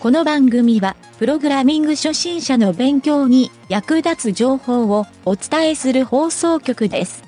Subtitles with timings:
[0.00, 7.22] この番組は、プログラミング初心者の勉強に役立つ情報をお伝えする放送局です。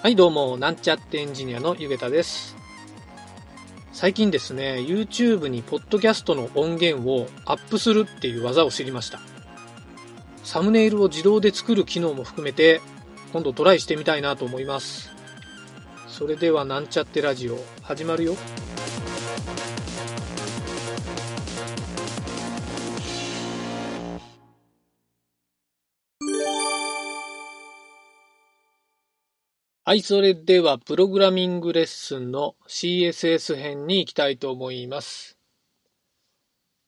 [0.00, 2.54] はい、どうも、なんちゃってエンジニアのゆげたです。
[3.92, 9.18] 最近ですね、YouTube にポッドキャストの音源をアップするっていう技を知りました。
[10.44, 12.80] サムネイルを自動で作る機能も含めて、
[13.32, 15.10] 今度トライしてみたいなと思います。
[16.06, 18.36] それでは、なんちゃってラジオ、始まるよ。
[29.86, 35.36] はい、それでは、プログラミングレッスンの CSS 編に行きたいと思います。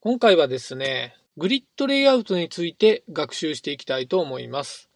[0.00, 4.88] 今回はですね、グリッドレイアウトについて学習していきたいと思います。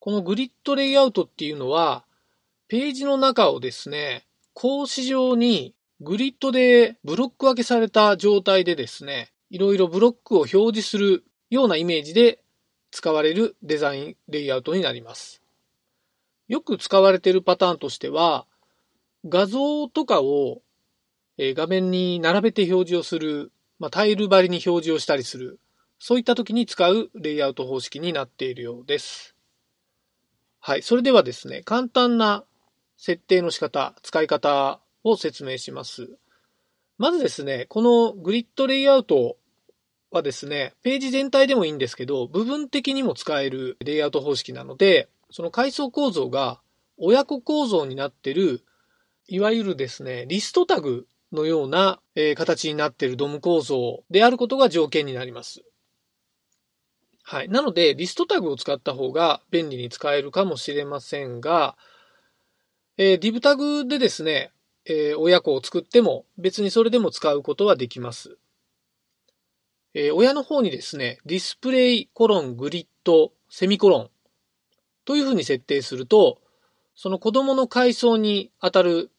[0.00, 2.04] このグリッドレイアウトっていうのは、
[2.68, 12.42] ページの中をですね、格子状にグリッドでブロック分けされた状態でですね、いろいろブロックを表示するようなイメージで
[12.90, 15.41] 使われるデザインレイアウトになります。
[16.52, 18.46] よく使われているパターンとしては、
[19.26, 20.62] 画像とかを
[21.38, 25.58] え画面に並べて表示をする、まあ、タイル張りに表示をしたりする、
[25.98, 29.34] そういった時に使うレイアウト方式になっているようです。
[30.60, 30.82] はい。
[30.82, 32.44] それではですね、簡単な
[32.96, 36.10] 設定の仕方、使い方を説明します。
[36.98, 39.36] まずですね、このグリッドレイアウト
[40.10, 46.60] はですね、ページ全体でもいいんですけど、部分的にも使えるレイアウト方式なので、その階層構造が
[46.98, 48.64] 親子構造になっている、
[49.26, 55.62] いわゆるですね、リストタグのような、えー形になっているドム構造であることが条件になります。
[57.22, 57.48] はい。
[57.48, 61.76] なので、リストタグを使った方が便利に使えるかもしれませんが、
[62.98, 64.52] えー、div タグでですね、
[64.84, 68.36] えー親子を作っても別にそれでも使うことはできます。
[69.94, 74.10] えー親の方にですね、ディスプレイコロングリッドセミコロン
[75.04, 76.40] というふうに設定すると、
[76.94, 79.10] その子供の階層に当たる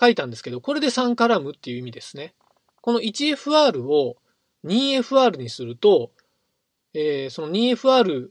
[0.00, 2.32] 書いたんですけど、これで3カラムっていう意味ですね。
[2.80, 4.16] この 1FR を
[4.64, 6.12] 2FR にすると、
[7.00, 8.30] えーその 2FR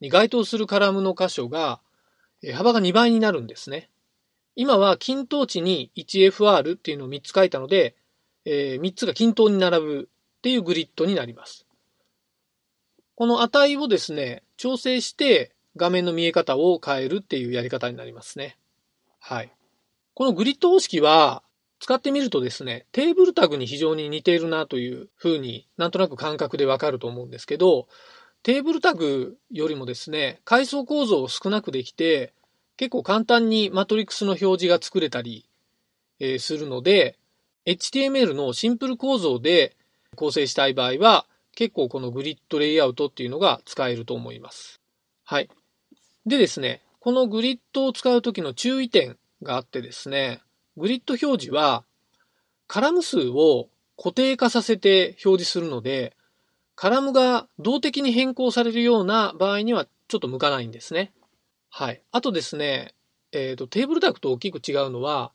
[0.00, 1.80] に該当するカラムの箇所が、
[2.42, 3.88] え幅が2倍になるんですね。
[4.54, 7.96] 今は均等値に 1FR っていうのを3つ書いたので、
[8.44, 11.64] え3つが均等に並ぶっていうグリッドになります。
[13.14, 18.58] この値をですね、調整して画面の見え方を変えるっていうやり方になりますね。
[19.20, 19.52] はい。
[20.12, 21.42] このグリッド方式は、
[21.82, 27.88] 使ってみるとですね、テーブルタグに非常に似ているなというふうになんとなく感覚でわかると思うんですけど、
[28.44, 32.34] テーブルタグよりもですね、階層構造を少なくできて、
[32.76, 35.44] 結構簡単にマトリックスの表示が作れたり、
[36.20, 37.18] えするので、
[37.66, 39.76] HTML のシンプル構造で
[40.14, 41.26] 構成したい場合は、
[41.56, 44.80] 結構このグリッドレイアウトっていうのが使えると思います。
[45.24, 45.50] はい。
[46.26, 50.42] でですね、このグリッドを使うときの注意点があってですね、
[50.76, 51.84] グリッド表示は、
[52.66, 56.16] カラム数を固定化させて表示するので、
[56.74, 61.12] カラムが動的に変更されるような場合にはちょっと向かないんですね。
[61.68, 62.02] はい。
[62.12, 62.94] あとですね、
[63.32, 65.32] えっ、ー、と、テーブルタグと大きく違うのは、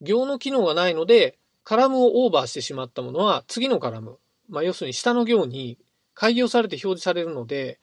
[0.00, 4.18] 行の機能がないので、カラムをオーバーしてしまったものは次のカラム、
[4.48, 5.78] まあ、要するに下の行に
[6.14, 7.78] 開業されて表示されるので、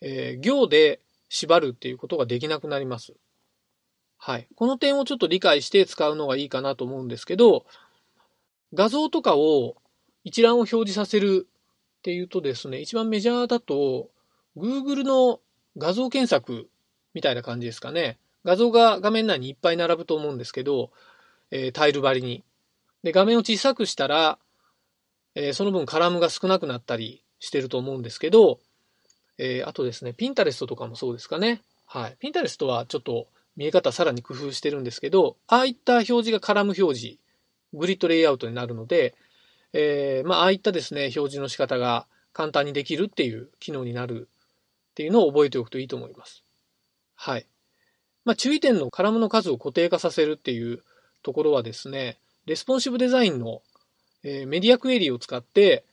[0.00, 3.14] えー、行で縛るっていうことができなくなります。
[4.26, 4.48] はい。
[4.56, 7.66] この点をちょっと理解して使うのがいいかなと思うんですけど、
[8.72, 9.76] 画像とかを
[10.24, 11.46] 一覧を表示させる
[11.98, 14.08] っていうとですね、一番メジャーだと、
[14.56, 15.40] Google の
[15.76, 16.70] 画像検索
[17.12, 18.16] みたいな感じですかね。
[18.46, 20.90] 画像が画面内にいっぱい並ぶと思うんですけど、
[21.50, 22.42] えー、タイル張りに。
[23.02, 24.38] で、画面を小さくしたら、
[25.34, 28.58] えー、その分カラムが少なくなったりしてると思うんですけど、
[29.36, 31.60] えー、あとですね、ピンタレストとかもそうですかね。
[31.84, 32.16] はい。
[32.20, 33.26] ピンタレストはちょっと
[33.56, 37.18] 見え方さらに工夫してるんですけど、ああいった表示がカラム表示、
[37.72, 39.14] グリッドレイアウトになるので、
[39.72, 44.28] えー、まあ、ああいったですね、表示の仕方が簡単にできるっていう機能になる
[44.92, 46.42] っていうのを覚えておくといいと思います。
[47.16, 47.46] はい。
[48.24, 50.82] まあ、注意点のカラムの数を固定化させるっていう
[51.22, 53.62] ところはですね、レスポンシブデザインの、
[54.22, 55.84] えー、メディアクエリを使って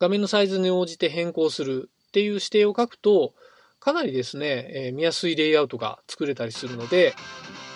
[0.00, 3.34] 画面のサイズに応じて変更するっていう指定を書くと、
[3.80, 7.14] かなりですね、え、見やすいレイアウトが作れたりするので、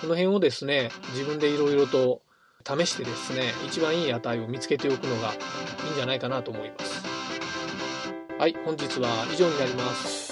[0.00, 2.22] この辺をですね、自分でいろいろと
[2.64, 5.32] 試してですね、一番いい値を見つけておくのが
[5.84, 7.04] いいんじゃないかなと思います。
[8.38, 10.31] はい、本日は以上になります。